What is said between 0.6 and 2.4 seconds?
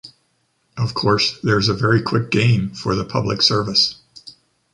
Of course, there’s a very quick